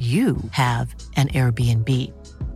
you 0.00 0.36
have 0.52 0.94
an 1.16 1.28
Airbnb. 1.28 1.88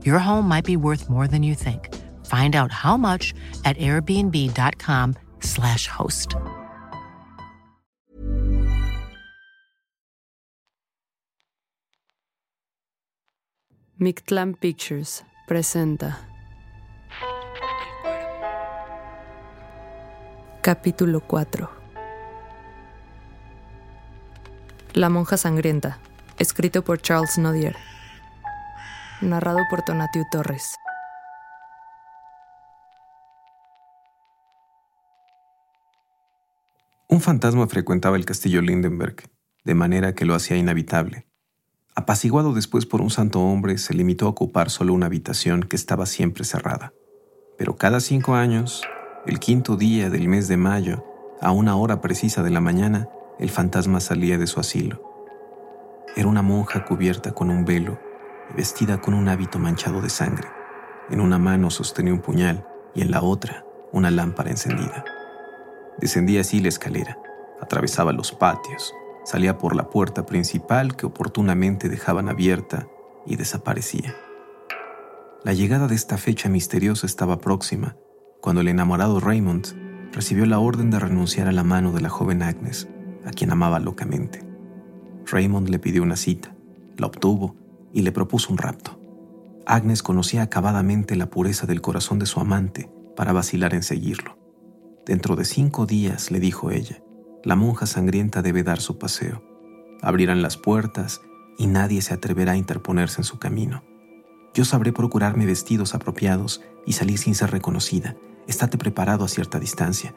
Your 0.03 0.19
home 0.19 0.49
might 0.49 0.65
be 0.65 0.79
worth 0.79 1.11
more 1.11 1.29
than 1.29 1.43
you 1.43 1.55
think. 1.55 1.95
Find 2.25 2.57
out 2.57 2.73
how 2.73 2.97
much 2.97 3.35
at 3.67 3.77
airbnb.com/slash 3.77 5.89
host. 5.89 6.37
Mictlan 14.01 14.55
Pictures 14.59 15.23
presenta 15.47 16.17
Capítulo 20.63 21.21
4 21.21 21.69
La 24.95 25.09
monja 25.09 25.37
sangrienta 25.37 25.99
escrito 26.39 26.83
por 26.83 27.01
Charles 27.01 27.39
Nodier, 27.39 27.77
narrado 29.21 29.61
por 29.71 29.83
Tonatiu 29.83 30.25
Torres. 30.31 30.77
Un 37.09 37.21
fantasma 37.21 37.69
frecuentaba 37.69 38.17
el 38.17 38.25
castillo 38.25 38.61
Lindenberg, 38.61 39.31
de 39.65 39.75
manera 39.75 40.15
que 40.15 40.25
lo 40.25 40.35
hacía 40.35 40.57
inhabitable. 40.57 41.27
Apaciguado 41.95 42.53
después 42.53 42.87
por 42.87 43.01
un 43.01 43.11
santo 43.11 43.41
hombre, 43.41 43.79
se 43.79 43.95
limitó 43.95 44.27
a 44.27 44.31
ocupar 44.31 44.69
solo 44.69 44.93
una 44.93 45.07
habitación 45.07 45.63
que 45.63 45.77
estaba 45.77 46.07
siempre 46.07 46.45
cerrada. 46.45 46.93
Pero 47.57 47.77
cada 47.77 48.01
cinco 48.01 48.35
años, 48.35 48.83
el 49.27 49.39
quinto 49.39 49.77
día 49.77 50.11
del 50.11 50.27
mes 50.27 50.49
de 50.49 50.57
mayo, 50.57 51.05
a 51.41 51.53
una 51.53 51.77
hora 51.77 52.01
precisa 52.01 52.43
de 52.43 52.51
la 52.51 52.61
mañana, 52.61 53.09
el 53.39 53.51
fantasma 53.51 54.01
salía 54.01 54.37
de 54.37 54.49
su 54.49 54.59
asilo. 54.59 55.14
Era 56.17 56.29
una 56.29 56.43
monja 56.43 56.85
cubierta 56.85 57.33
con 57.33 57.51
un 57.51 57.65
velo 57.65 57.99
y 58.53 58.57
vestida 58.57 59.01
con 59.01 59.15
un 59.15 59.29
hábito 59.29 59.59
manchado 59.59 60.01
de 60.01 60.09
sangre. 60.09 60.49
En 61.11 61.21
una 61.21 61.39
mano 61.39 61.71
sostenía 61.71 62.13
un 62.13 62.21
puñal 62.21 62.67
y 62.95 63.03
en 63.03 63.11
la 63.11 63.23
otra 63.23 63.65
una 63.93 64.11
lámpara 64.11 64.51
encendida. 64.51 65.05
Descendía 65.99 66.43
así 66.43 66.61
la 66.61 66.69
escalera, 66.69 67.19
atravesaba 67.61 68.13
los 68.13 68.33
patios, 68.33 68.93
salía 69.25 69.59
por 69.59 69.75
la 69.75 69.91
puerta 69.91 70.25
principal 70.25 70.97
que 70.97 71.07
oportunamente 71.07 71.89
dejaban 71.89 72.29
abierta 72.29 72.87
y 73.27 73.37
desaparecía. 73.37 74.15
La 75.43 75.53
llegada 75.53 75.89
de 75.89 75.95
esta 75.95 76.17
fecha 76.17 76.49
misteriosa 76.49 77.07
estaba 77.07 77.39
próxima, 77.39 77.97
cuando 78.41 78.61
el 78.61 78.69
enamorado 78.69 79.21
Raymond 79.21 80.13
recibió 80.13 80.47
la 80.47 80.61
orden 80.61 80.91
de 80.91 81.01
renunciar 81.01 81.49
a 81.49 81.53
la 81.53 81.65
mano 81.65 81.93
de 81.93 82.01
la 82.01 82.09
joven 82.09 82.43
Agnes, 82.43 82.89
a 83.27 83.31
quien 83.31 83.51
amaba 83.51 83.81
locamente. 83.81 84.54
Raymond 85.27 85.69
le 85.69 85.79
pidió 85.79 86.03
una 86.03 86.17
cita, 86.17 86.55
la 86.97 87.07
obtuvo 87.07 87.57
y 87.93 88.03
le 88.03 88.13
propuso 88.13 88.53
un 88.53 88.59
rapto. 88.59 89.01
Agnes 89.67 90.03
conocía 90.03 90.43
acabadamente 90.43 91.17
la 91.17 91.31
pureza 91.31 91.67
del 91.67 91.81
corazón 91.81 92.19
de 92.19 92.27
su 92.27 92.41
amante 92.41 92.91
para 93.17 93.33
vacilar 93.33 93.75
en 93.75 93.83
seguirlo. 93.83 94.39
Dentro 95.07 95.37
de 95.37 95.45
cinco 95.45 95.87
días, 95.87 96.31
le 96.31 96.41
dijo 96.41 96.71
ella, 96.71 97.03
la 97.45 97.57
monja 97.57 97.87
sangrienta 97.87 98.43
debe 98.43 98.63
dar 98.63 98.81
su 98.81 98.99
paseo. 98.99 99.43
Abrirán 100.03 100.43
las 100.43 100.57
puertas 100.57 101.21
y 101.59 101.67
nadie 101.67 102.03
se 102.03 102.15
atreverá 102.15 102.53
a 102.53 102.57
interponerse 102.57 103.21
en 103.21 103.25
su 103.25 103.39
camino. 103.39 103.83
Yo 104.55 104.65
sabré 104.65 104.93
procurarme 104.93 105.47
vestidos 105.47 105.95
apropiados 105.95 106.63
y 106.87 106.93
salir 106.93 107.19
sin 107.19 107.35
ser 107.35 107.51
reconocida. 107.51 108.17
Estate 108.47 108.79
preparado 108.79 109.25
a 109.25 109.29
cierta 109.29 109.59
distancia. 109.59 110.15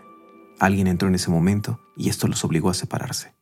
Alguien 0.59 0.87
entró 0.87 1.07
en 1.07 1.15
ese 1.15 1.31
momento 1.31 1.79
y 1.95 2.09
esto 2.09 2.27
los 2.27 2.43
obligó 2.43 2.69
a 2.69 2.73
separarse. 2.73 3.36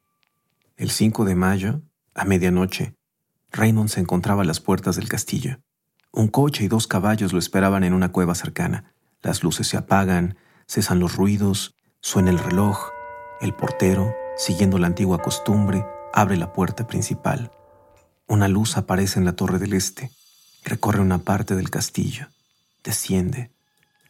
El 0.78 0.92
5 0.92 1.24
de 1.24 1.36
mayo, 1.36 1.84
a 2.14 2.26
medianoche, 2.26 2.96
Raymond 3.54 3.88
se 3.88 4.02
encontraba 4.02 4.42
a 4.42 4.46
las 4.46 4.60
puertas 4.60 4.98
del 4.98 5.08
castillo. 5.08 5.62
Un 6.12 6.28
coche 6.28 6.66
y 6.66 6.68
dos 6.68 6.86
caballos 6.86 7.32
lo 7.32 7.40
esperaban 7.40 7.86
en 7.86 7.94
una 7.94 8.12
cueva 8.12 8.36
cercana. 8.36 8.94
Las 9.22 9.42
luces 9.42 9.68
se 9.70 9.78
apagan, 9.78 10.38
cesan 10.68 11.00
los 11.00 11.16
ruidos, 11.16 11.76
suena 12.02 12.30
el 12.30 12.40
reloj. 12.40 12.90
El 13.40 13.54
portero, 13.54 14.14
siguiendo 14.36 14.78
la 14.78 14.88
antigua 14.88 15.22
costumbre, 15.22 15.86
abre 16.14 16.36
la 16.36 16.52
puerta 16.52 16.88
principal. 16.88 17.52
Una 18.28 18.50
luz 18.50 18.76
aparece 18.76 19.18
en 19.18 19.24
la 19.24 19.38
torre 19.38 19.60
del 19.60 19.74
este. 19.74 20.12
Recorre 20.66 21.00
una 21.00 21.20
parte 21.20 21.56
del 21.56 21.70
castillo. 21.70 22.28
Desciende. 22.84 23.50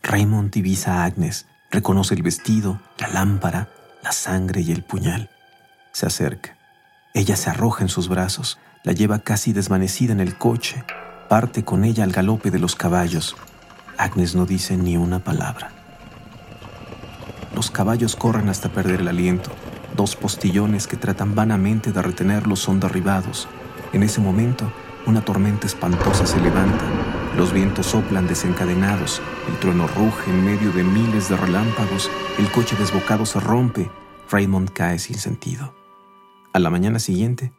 Raymond 0.02 0.52
divisa 0.52 1.04
a 1.04 1.06
Agnes. 1.06 1.46
Reconoce 1.70 2.16
el 2.16 2.24
vestido, 2.24 2.82
la 2.98 3.10
lámpara, 3.10 3.70
la 4.02 4.12
sangre 4.12 4.62
y 4.62 4.72
el 4.72 4.84
puñal. 4.84 5.30
Se 5.92 6.08
acerca. 6.08 6.55
Ella 7.16 7.38
se 7.38 7.50
arroja 7.50 7.82
en 7.82 7.88
sus 7.88 8.10
brazos, 8.10 8.60
la 8.84 8.92
lleva 8.92 9.20
casi 9.20 9.54
desvanecida 9.54 10.12
en 10.12 10.20
el 10.20 10.38
coche, 10.38 10.84
parte 11.30 11.64
con 11.64 11.86
ella 11.86 12.04
al 12.04 12.12
galope 12.12 12.52
de 12.52 12.60
los 12.60 12.76
caballos. 12.76 13.38
Agnes 13.98 14.36
no 14.36 14.46
dice 14.46 14.76
ni 14.76 14.98
una 14.98 15.20
palabra. 15.20 15.72
Los 17.56 17.72
caballos 17.72 18.18
corren 18.18 18.50
hasta 18.50 18.68
perder 18.68 19.00
el 19.00 19.08
aliento. 19.08 19.50
Dos 19.96 20.18
postillones 20.18 20.88
que 20.88 20.98
tratan 20.98 21.36
vanamente 21.36 21.94
de 21.94 22.02
retenerlos 22.02 22.60
son 22.60 22.82
derribados. 22.82 23.48
En 23.94 24.04
ese 24.04 24.20
momento, 24.20 24.70
una 25.06 25.24
tormenta 25.24 25.68
espantosa 25.68 26.26
se 26.26 26.42
levanta. 26.42 26.84
Los 27.38 27.54
vientos 27.54 27.86
soplan 27.86 28.28
desencadenados. 28.28 29.22
El 29.48 29.58
trueno 29.60 29.88
ruge 29.88 30.32
en 30.32 30.44
medio 30.44 30.74
de 30.74 30.84
miles 30.84 31.30
de 31.30 31.38
relámpagos. 31.38 32.12
El 32.38 32.52
coche 32.52 32.76
desbocado 32.76 33.26
se 33.26 33.40
rompe. 33.40 33.90
Raymond 34.30 34.72
cae 34.74 35.00
sin 35.00 35.18
sentido. 35.18 35.75
A 36.56 36.60
la 36.60 36.70
mañana 36.70 37.00
siguiente, 37.00 37.52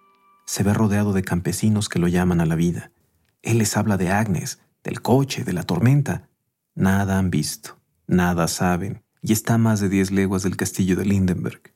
se 0.46 0.62
ve 0.62 0.72
rodeado 0.72 1.12
de 1.12 1.20
campesinos 1.20 1.90
que 1.90 1.98
lo 1.98 2.08
llaman 2.08 2.40
a 2.40 2.46
la 2.46 2.54
vida. 2.54 2.92
Él 3.42 3.58
les 3.58 3.76
habla 3.76 3.98
de 3.98 4.08
Agnes, 4.08 4.58
del 4.82 5.02
coche, 5.02 5.44
de 5.44 5.52
la 5.52 5.64
tormenta. 5.64 6.30
Nada 6.74 7.18
han 7.18 7.28
visto, 7.30 7.78
nada 8.06 8.48
saben, 8.48 9.02
y 9.20 9.34
está 9.34 9.52
a 9.52 9.58
más 9.58 9.80
de 9.80 9.90
diez 9.90 10.12
leguas 10.12 10.44
del 10.44 10.56
castillo 10.56 10.96
de 10.96 11.04
Lindenberg. 11.04 11.74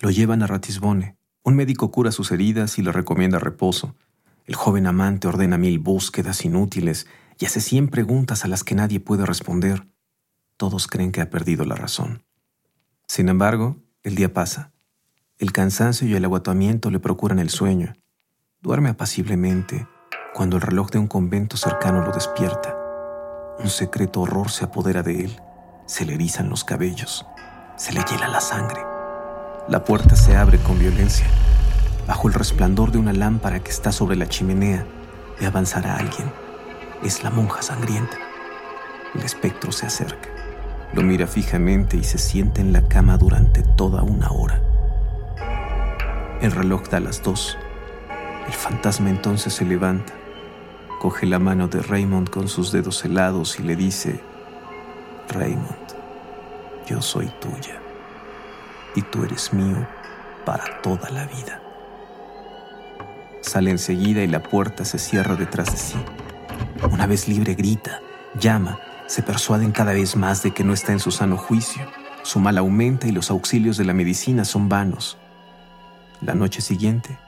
Lo 0.00 0.10
llevan 0.10 0.42
a 0.42 0.46
Ratisbone. 0.46 1.18
Un 1.42 1.54
médico 1.54 1.90
cura 1.90 2.10
sus 2.10 2.32
heridas 2.32 2.78
y 2.78 2.82
le 2.82 2.92
recomienda 2.92 3.38
reposo. 3.38 3.94
El 4.46 4.54
joven 4.54 4.86
amante 4.86 5.28
ordena 5.28 5.58
mil 5.58 5.78
búsquedas 5.80 6.46
inútiles 6.46 7.06
y 7.38 7.44
hace 7.44 7.60
cien 7.60 7.88
preguntas 7.88 8.42
a 8.42 8.48
las 8.48 8.64
que 8.64 8.74
nadie 8.74 9.00
puede 9.00 9.26
responder. 9.26 9.86
Todos 10.56 10.86
creen 10.86 11.12
que 11.12 11.20
ha 11.20 11.28
perdido 11.28 11.66
la 11.66 11.74
razón. 11.74 12.24
Sin 13.06 13.28
embargo, 13.28 13.76
el 14.02 14.14
día 14.14 14.32
pasa 14.32 14.72
el 15.38 15.52
cansancio 15.52 16.08
y 16.08 16.14
el 16.14 16.24
agotamiento 16.24 16.90
le 16.90 16.98
procuran 16.98 17.38
el 17.38 17.50
sueño. 17.50 17.94
Duerme 18.62 18.88
apaciblemente 18.88 19.86
cuando 20.34 20.56
el 20.56 20.62
reloj 20.62 20.90
de 20.90 20.98
un 20.98 21.08
convento 21.08 21.58
cercano 21.58 22.02
lo 22.02 22.10
despierta. 22.10 22.74
Un 23.58 23.68
secreto 23.68 24.22
horror 24.22 24.50
se 24.50 24.64
apodera 24.64 25.02
de 25.02 25.24
él. 25.24 25.40
Se 25.84 26.06
le 26.06 26.14
erizan 26.14 26.48
los 26.48 26.64
cabellos. 26.64 27.26
Se 27.76 27.92
le 27.92 28.02
hiela 28.04 28.28
la 28.28 28.40
sangre. 28.40 28.80
La 29.68 29.84
puerta 29.84 30.16
se 30.16 30.36
abre 30.36 30.58
con 30.58 30.78
violencia. 30.78 31.26
Bajo 32.06 32.28
el 32.28 32.34
resplandor 32.34 32.90
de 32.90 32.98
una 32.98 33.12
lámpara 33.12 33.60
que 33.60 33.70
está 33.70 33.92
sobre 33.92 34.16
la 34.16 34.28
chimenea, 34.28 34.86
ve 35.38 35.46
avanzar 35.46 35.86
a 35.86 35.96
alguien. 35.96 36.32
Es 37.02 37.22
la 37.22 37.30
monja 37.30 37.60
sangrienta. 37.60 38.16
El 39.14 39.22
espectro 39.22 39.70
se 39.70 39.84
acerca. 39.84 40.30
Lo 40.94 41.02
mira 41.02 41.26
fijamente 41.26 41.98
y 41.98 42.04
se 42.04 42.16
sienta 42.16 42.62
en 42.62 42.72
la 42.72 42.88
cama 42.88 43.18
durante 43.18 43.62
toda 43.62 44.02
una 44.02 44.30
hora. 44.30 44.65
El 46.40 46.52
reloj 46.52 46.88
da 46.90 47.00
las 47.00 47.22
dos. 47.22 47.56
El 48.46 48.52
fantasma 48.52 49.08
entonces 49.08 49.54
se 49.54 49.64
levanta, 49.64 50.12
coge 51.00 51.24
la 51.24 51.38
mano 51.38 51.66
de 51.66 51.80
Raymond 51.80 52.28
con 52.28 52.46
sus 52.48 52.72
dedos 52.72 53.04
helados 53.04 53.58
y 53.58 53.62
le 53.62 53.74
dice, 53.74 54.20
Raymond, 55.30 55.94
yo 56.86 57.00
soy 57.00 57.32
tuya 57.40 57.80
y 58.94 59.02
tú 59.02 59.24
eres 59.24 59.52
mío 59.54 59.86
para 60.44 60.82
toda 60.82 61.08
la 61.10 61.24
vida. 61.26 61.62
Sale 63.40 63.70
enseguida 63.70 64.22
y 64.22 64.26
la 64.26 64.42
puerta 64.42 64.84
se 64.84 64.98
cierra 64.98 65.36
detrás 65.36 65.72
de 65.72 65.78
sí. 65.78 65.98
Una 66.90 67.06
vez 67.06 67.28
libre 67.28 67.54
grita, 67.54 68.00
llama, 68.38 68.78
se 69.06 69.22
persuaden 69.22 69.72
cada 69.72 69.94
vez 69.94 70.16
más 70.16 70.42
de 70.42 70.52
que 70.52 70.64
no 70.64 70.74
está 70.74 70.92
en 70.92 71.00
su 71.00 71.10
sano 71.10 71.38
juicio. 71.38 71.82
Su 72.22 72.40
mal 72.40 72.58
aumenta 72.58 73.06
y 73.06 73.12
los 73.12 73.30
auxilios 73.30 73.78
de 73.78 73.84
la 73.84 73.94
medicina 73.94 74.44
son 74.44 74.68
vanos. 74.68 75.16
La 76.22 76.34
noche 76.34 76.62
siguiente, 76.62 77.18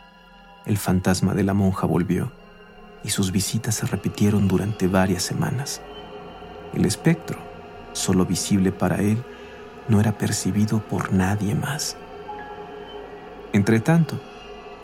el 0.64 0.78
fantasma 0.78 1.34
de 1.34 1.44
la 1.44 1.52
monja 1.52 1.86
volvió 1.86 2.32
y 3.04 3.10
sus 3.10 3.32
visitas 3.32 3.74
se 3.74 3.86
repitieron 3.86 4.48
durante 4.48 4.88
varias 4.88 5.22
semanas. 5.22 5.82
El 6.72 6.86
espectro, 6.86 7.38
solo 7.92 8.24
visible 8.24 8.72
para 8.72 8.96
él, 8.96 9.22
no 9.88 10.00
era 10.00 10.16
percibido 10.16 10.80
por 10.80 11.12
nadie 11.12 11.54
más. 11.54 11.96
Entretanto, 13.52 14.20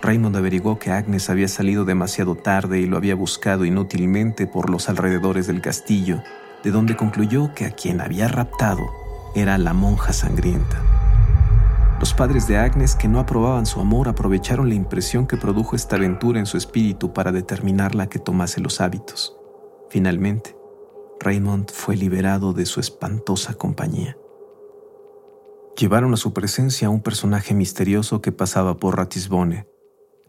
Raymond 0.02 0.36
averiguó 0.36 0.78
que 0.78 0.90
Agnes 0.90 1.30
había 1.30 1.48
salido 1.48 1.86
demasiado 1.86 2.34
tarde 2.34 2.80
y 2.80 2.86
lo 2.86 2.98
había 2.98 3.14
buscado 3.14 3.64
inútilmente 3.64 4.46
por 4.46 4.68
los 4.68 4.90
alrededores 4.90 5.46
del 5.46 5.62
castillo, 5.62 6.22
de 6.62 6.70
donde 6.70 6.94
concluyó 6.94 7.54
que 7.54 7.64
a 7.64 7.70
quien 7.70 8.02
había 8.02 8.28
raptado 8.28 8.82
era 9.34 9.56
la 9.56 9.72
monja 9.72 10.12
sangrienta. 10.12 10.83
Los 12.04 12.12
padres 12.12 12.46
de 12.46 12.58
Agnes, 12.58 12.96
que 12.96 13.08
no 13.08 13.18
aprobaban 13.18 13.64
su 13.64 13.80
amor, 13.80 14.10
aprovecharon 14.10 14.68
la 14.68 14.74
impresión 14.74 15.26
que 15.26 15.38
produjo 15.38 15.74
esta 15.74 15.96
aventura 15.96 16.38
en 16.38 16.44
su 16.44 16.58
espíritu 16.58 17.14
para 17.14 17.32
determinarla 17.32 18.10
que 18.10 18.18
tomase 18.18 18.60
los 18.60 18.82
hábitos. 18.82 19.34
Finalmente, 19.88 20.54
Raymond 21.18 21.70
fue 21.70 21.96
liberado 21.96 22.52
de 22.52 22.66
su 22.66 22.78
espantosa 22.78 23.54
compañía. 23.54 24.18
Llevaron 25.78 26.12
a 26.12 26.18
su 26.18 26.34
presencia 26.34 26.88
a 26.88 26.90
un 26.90 27.00
personaje 27.00 27.54
misterioso 27.54 28.20
que 28.20 28.32
pasaba 28.32 28.76
por 28.76 28.98
Ratisbone, 28.98 29.66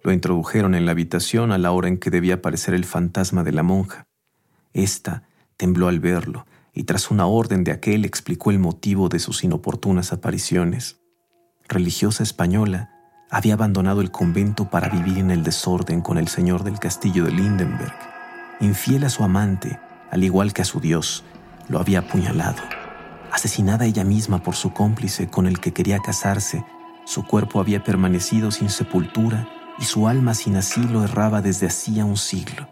lo 0.02 0.14
introdujeron 0.14 0.76
en 0.76 0.86
la 0.86 0.94
habitación 0.94 1.52
a 1.52 1.58
la 1.58 1.74
hora 1.74 1.90
en 1.90 1.98
que 1.98 2.10
debía 2.10 2.36
aparecer 2.36 2.74
el 2.74 2.86
fantasma 2.86 3.44
de 3.44 3.52
la 3.52 3.64
monja. 3.64 4.08
Esta 4.72 5.24
tembló 5.58 5.90
al 5.90 6.00
verlo 6.00 6.46
y 6.72 6.86
tras 6.86 7.12
una 7.12 7.28
orden 7.28 7.66
de 7.66 7.74
aquel 7.74 8.06
explicó 8.06 8.50
el 8.52 8.60
motivo 8.60 9.10
de 9.10 9.20
sus 9.20 9.44
inoportunas 9.44 10.14
apariciones. 10.14 11.02
Religiosa 11.68 12.22
española, 12.22 12.92
había 13.32 13.56
abandonado 13.56 14.02
el 14.02 14.12
convento 14.12 14.70
para 14.70 14.88
vivir 14.88 15.18
en 15.18 15.32
el 15.32 15.44
desorden 15.44 16.02
con 16.02 16.20
el 16.20 16.28
señor 16.28 16.64
del 16.64 16.78
castillo 16.78 17.26
de 17.26 17.32
Lindenberg. 17.32 17.96
Infiel 18.60 19.04
a 19.04 19.10
su 19.10 19.24
amante, 19.24 19.80
al 20.12 20.24
igual 20.24 20.54
que 20.54 20.62
a 20.62 20.66
su 20.66 20.80
Dios, 20.80 21.24
lo 21.68 21.80
había 21.80 22.00
apuñalado. 22.00 22.62
Asesinada 23.32 23.86
ella 23.86 24.04
misma 24.04 24.44
por 24.44 24.56
su 24.56 24.74
cómplice 24.74 25.28
con 25.28 25.48
el 25.48 25.60
que 25.60 25.74
quería 25.74 25.98
casarse, 26.00 26.64
su 27.04 27.26
cuerpo 27.26 27.60
había 27.60 27.84
permanecido 27.84 28.52
sin 28.52 28.70
sepultura 28.70 29.50
y 29.80 29.86
su 29.86 30.08
alma 30.08 30.36
sin 30.36 30.58
asilo 30.58 31.04
erraba 31.04 31.42
desde 31.42 31.66
hacía 31.66 32.06
un 32.06 32.18
siglo. 32.18 32.70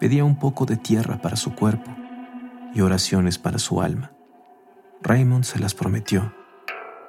Pedía 0.00 0.24
un 0.24 0.34
poco 0.34 0.66
de 0.66 0.76
tierra 0.76 1.22
para 1.22 1.36
su 1.36 1.54
cuerpo 1.54 1.92
y 2.74 2.80
oraciones 2.80 3.38
para 3.38 3.60
su 3.60 3.80
alma. 3.80 4.10
Raymond 5.00 5.44
se 5.44 5.60
las 5.60 5.74
prometió 5.74 6.41